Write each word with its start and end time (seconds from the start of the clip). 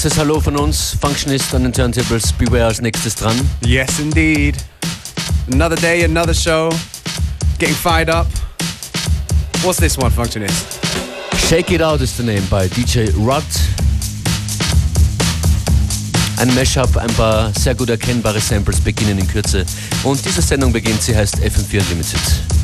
Kurzes 0.00 0.18
Hallo 0.18 0.40
von 0.40 0.56
uns. 0.56 0.96
Functionist 0.98 1.54
an 1.54 1.64
den 1.64 1.74
Turntables. 1.74 2.32
Beware 2.32 2.64
als 2.64 2.80
nächstes 2.80 3.16
dran. 3.16 3.36
Yes, 3.66 3.98
indeed. 3.98 4.56
Another 5.52 5.76
day, 5.76 6.02
another 6.04 6.32
show. 6.32 6.70
Getting 7.58 7.74
fired 7.74 8.08
up. 8.08 8.26
What's 9.62 9.76
this 9.76 9.98
one, 9.98 10.10
Functionist? 10.10 10.80
Shake 11.46 11.70
It 11.74 11.82
Out 11.82 12.00
is 12.00 12.16
the 12.16 12.22
name 12.22 12.40
by 12.48 12.66
DJ 12.66 13.12
Rudd. 13.14 13.44
Ein 16.38 16.54
Mashup, 16.54 16.96
ein 16.96 17.12
paar 17.12 17.52
sehr 17.52 17.74
gut 17.74 17.90
erkennbare 17.90 18.40
Samples 18.40 18.80
beginnen 18.80 19.18
in 19.18 19.28
Kürze. 19.28 19.66
Und 20.02 20.24
diese 20.24 20.40
Sendung 20.40 20.72
beginnt, 20.72 21.02
sie 21.02 21.14
heißt 21.14 21.40
FM4 21.40 21.78
Unlimited. 21.80 22.59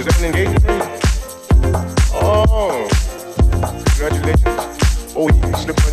is 0.00 0.06
that 0.06 0.18
an 0.20 0.26
engagement 0.26 0.64
ring? 0.64 0.80
Oh, 2.14 2.88
congratulations. 3.84 5.14
Oh, 5.14 5.28
you 5.28 5.56
slipped 5.56 5.84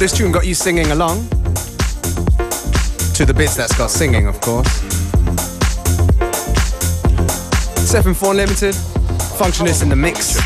this 0.00 0.16
tune 0.16 0.32
got 0.32 0.46
you 0.46 0.54
singing 0.54 0.92
along? 0.92 1.28
To 3.12 3.26
the 3.26 3.34
bits 3.36 3.54
that's 3.54 3.76
got 3.76 3.90
singing, 3.90 4.26
of 4.26 4.40
course. 4.40 4.66
7-4 7.84 8.34
Limited, 8.34 8.74
Functionist 9.36 9.82
in 9.82 9.90
the 9.90 9.96
mix. 9.96 10.38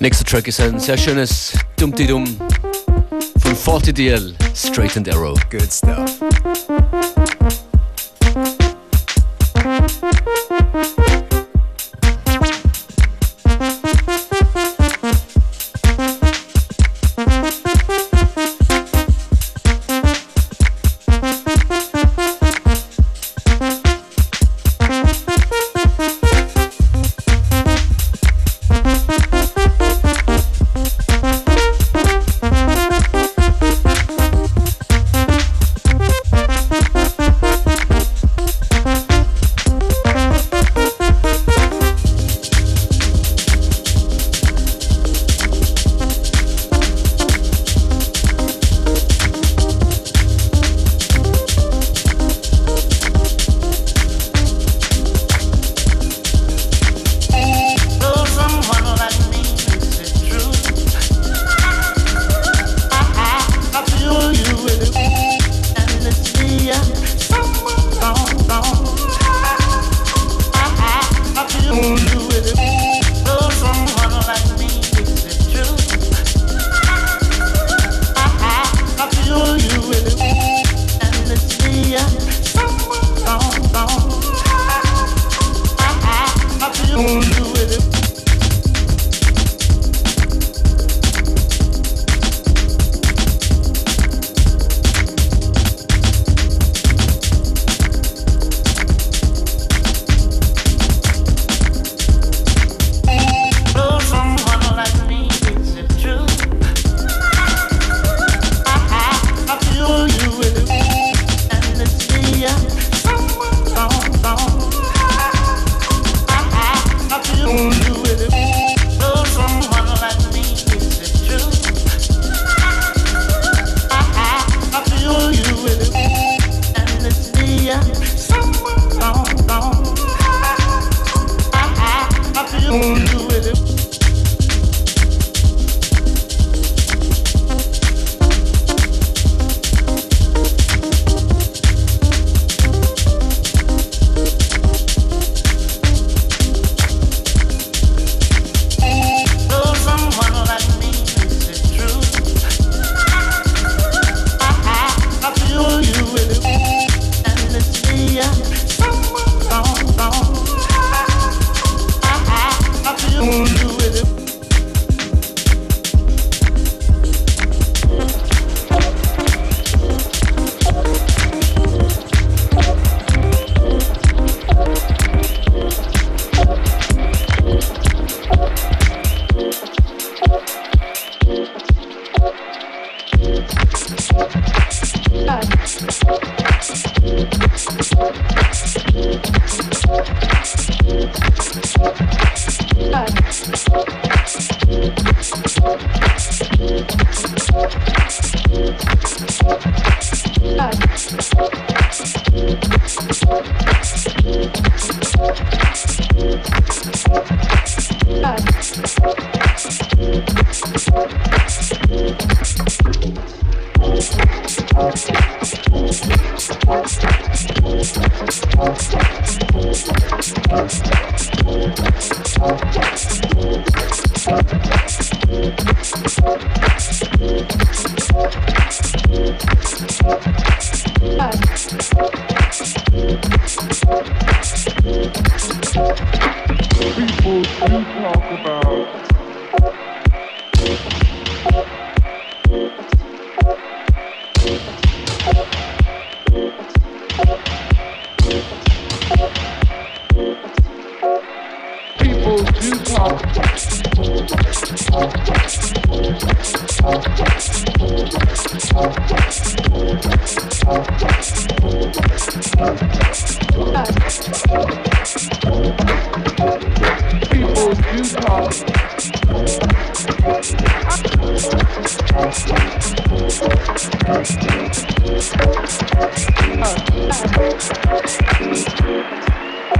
Next 0.00 0.26
Track 0.26 0.48
is 0.48 0.58
ein 0.58 0.80
sehr 0.80 0.96
schönes 0.96 1.52
Dumpty-Dum 1.76 2.24
from 3.38 3.54
40DL, 3.54 4.34
Straight 4.56 4.96
and 4.96 5.06
Arrow. 5.08 5.34
Good 5.50 5.70
stuff. 5.70 6.11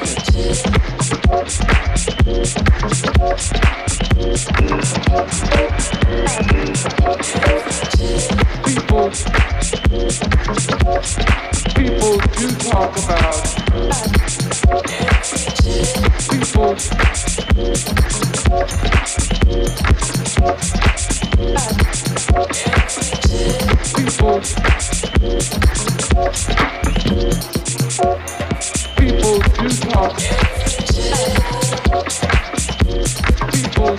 People 8.65 9.11
People 9.87 10.03
do 12.35 12.47
talk 12.59 12.91
about. 12.97 13.35
People. 16.27 16.73
People. 23.95 24.41
People 28.97 29.39
do 29.55 29.69
talk. 29.79 30.11
People. 33.53 33.97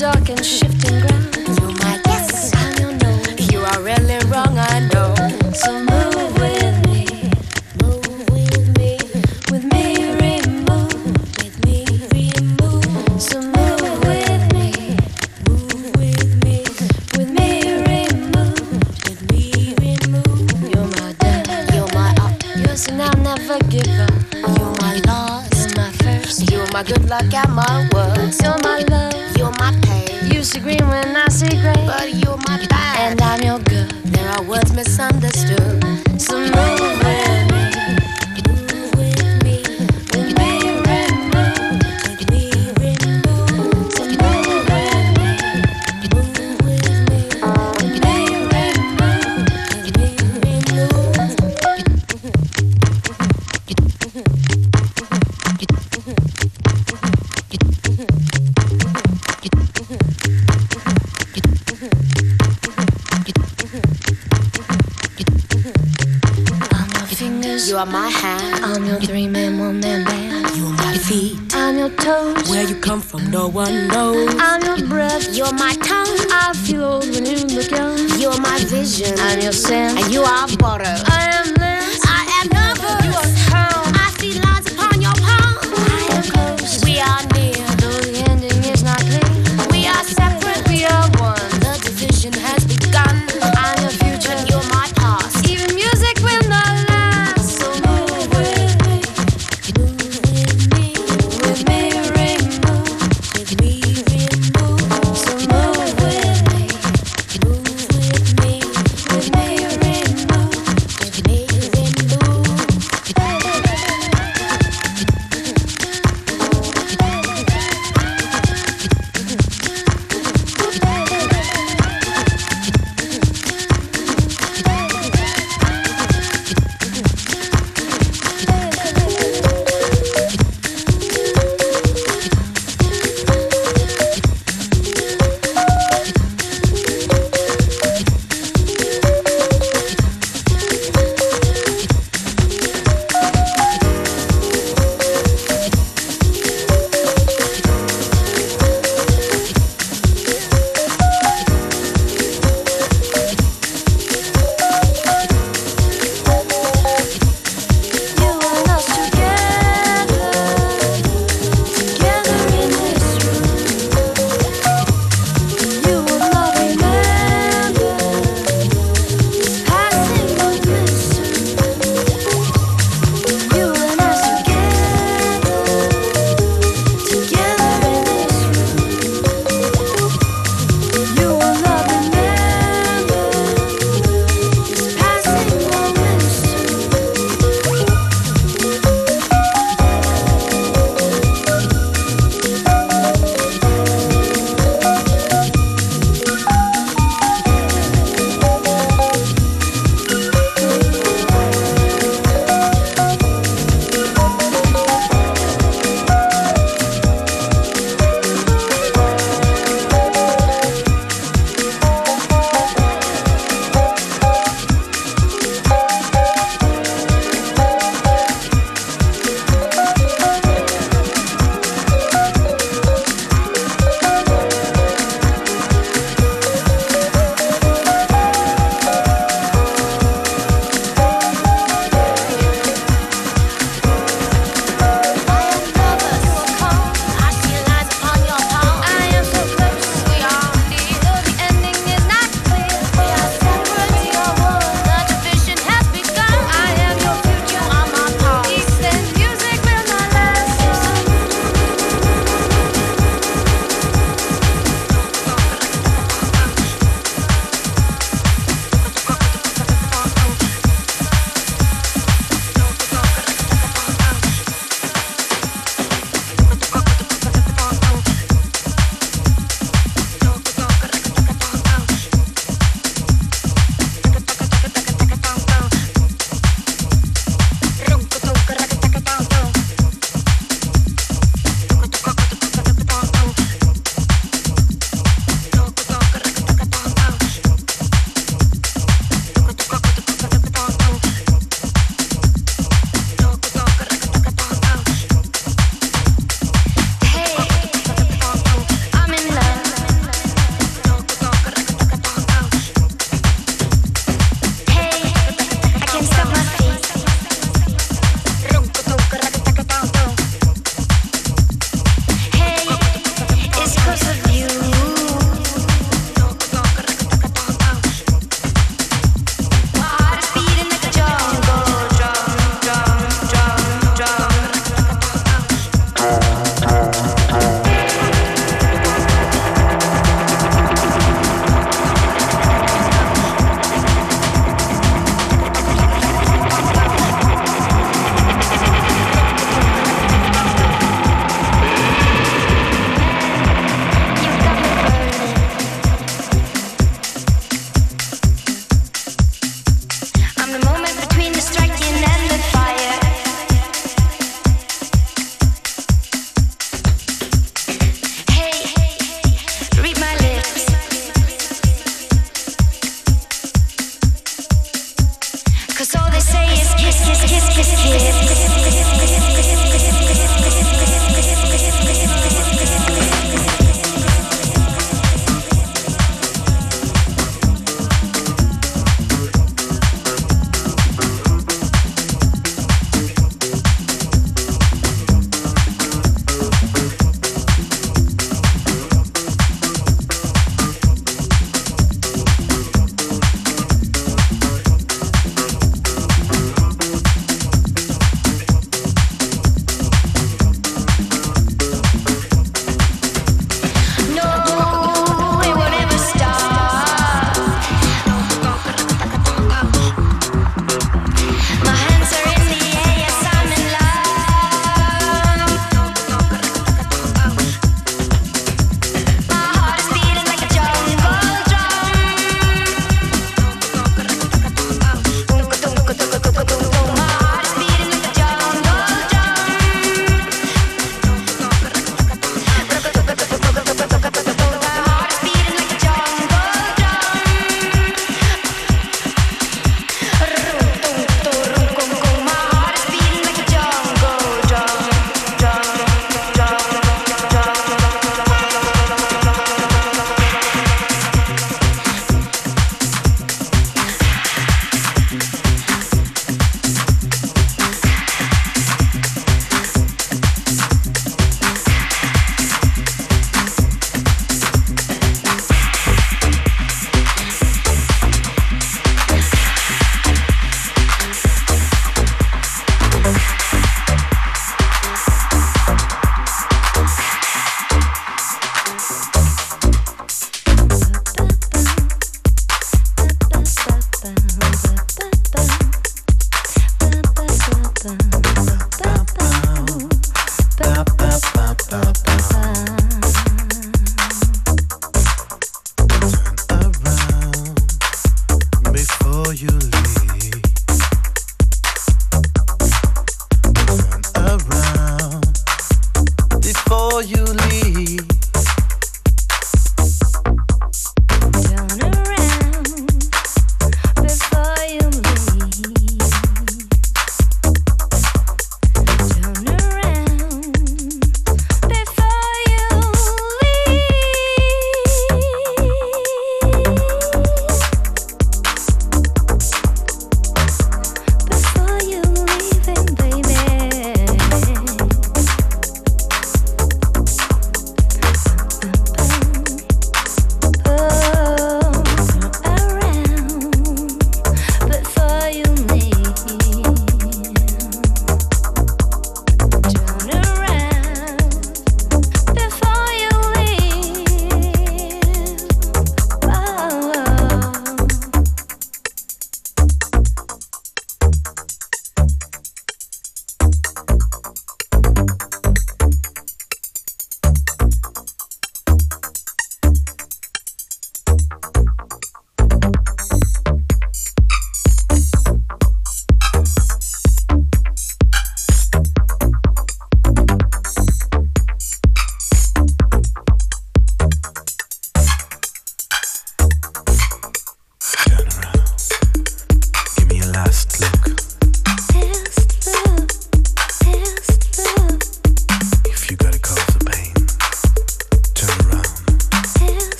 dark 0.00 0.30
and 0.30 0.42
shifting. 0.42 0.79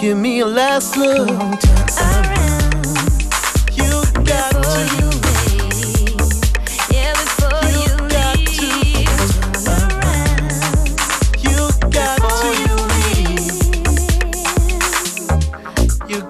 Give 0.00 0.16
me 0.16 0.40
a 0.40 0.46
last 0.46 0.96
look. 0.96 1.28
Around. 1.28 1.58
You 3.76 4.24
got 4.24 4.52
to. 4.52 5.10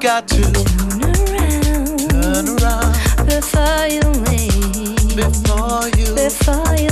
got 0.01 0.27
to 0.27 0.41
turn 0.41 1.03
around, 1.05 2.11
turn 2.11 2.49
around 2.63 3.27
before 3.27 3.87
you 3.87 4.01
leave, 4.25 5.15
before 5.15 5.89
you, 5.97 6.15
before 6.15 6.77
you. 6.77 6.90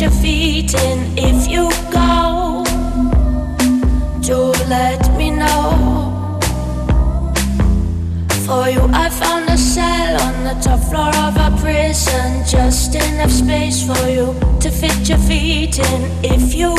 your 0.00 0.10
feet 0.10 0.74
in 0.74 1.18
if 1.18 1.48
you 1.48 1.68
go. 1.90 2.62
Do 4.20 4.52
let 4.68 5.02
me 5.16 5.30
know. 5.30 6.38
For 8.46 8.68
you, 8.68 8.82
I 8.92 9.08
found 9.10 9.48
a 9.48 9.56
cell 9.58 10.20
on 10.20 10.44
the 10.44 10.54
top 10.62 10.80
floor 10.80 11.12
of 11.26 11.36
a 11.36 11.50
prison. 11.60 12.44
Just 12.46 12.94
enough 12.94 13.30
space 13.30 13.84
for 13.84 14.08
you 14.08 14.34
to 14.60 14.70
fit 14.70 15.08
your 15.08 15.18
feet 15.18 15.78
in 15.78 16.02
if 16.22 16.54
you 16.54 16.76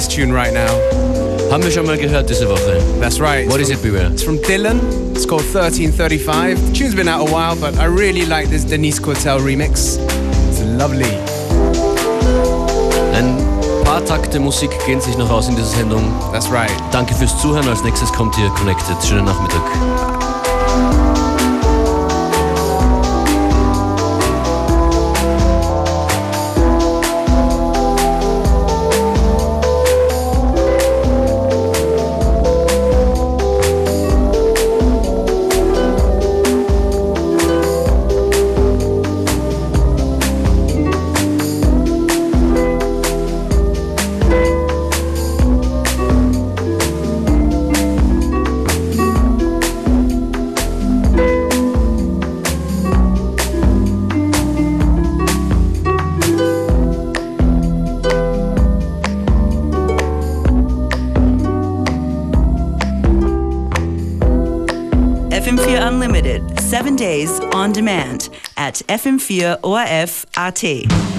can't 0.00 0.08
get 0.08 0.08
enough 0.08 0.08
of 0.08 0.08
this 0.08 0.08
tune 0.08 0.32
right 0.32 0.52
now. 0.52 1.50
Haben 1.50 1.64
wir 1.64 1.70
schon 1.70 1.86
mal 1.86 1.98
gehört 1.98 2.28
diese 2.30 2.48
Woche. 2.48 2.80
That's 3.00 3.20
right. 3.20 3.48
What 3.48 3.60
it's 3.60 3.70
is 3.70 3.80
from, 3.80 3.88
it, 3.88 3.92
Beware? 3.92 4.12
It's 4.12 4.22
from 4.22 4.38
Dylan. 4.38 4.80
It's 5.14 5.26
called 5.26 5.42
1335. 5.42 6.56
The 6.68 6.72
tune's 6.72 6.94
been 6.94 7.08
out 7.08 7.28
a 7.28 7.32
while, 7.32 7.56
but 7.56 7.76
I 7.78 7.86
really 7.86 8.24
like 8.24 8.48
this 8.50 8.64
Denise 8.64 9.00
Cortel 9.00 9.40
remix. 9.40 9.98
It's 10.48 10.62
lovely. 10.62 11.18
Ein 13.14 13.36
paar 13.84 14.04
Takte 14.04 14.38
Musik 14.38 14.70
gehen 14.86 15.00
sich 15.00 15.16
noch 15.18 15.30
aus 15.30 15.48
in 15.48 15.56
dieser 15.56 15.76
Sendung. 15.76 16.04
That's 16.32 16.50
right. 16.50 16.72
Danke 16.92 17.14
fürs 17.14 17.36
Zuhören. 17.40 17.68
Als 17.68 17.82
nächstes 17.82 18.12
kommt 18.12 18.36
hier 18.36 18.48
Connected. 18.50 18.96
Schönen 19.04 19.24
Nachmittag. 19.24 20.09
On 67.60 67.72
demand 67.72 68.30
at 68.56 68.76
FM4 68.88 69.58
ORF 69.62 70.24
AT. 70.36 71.09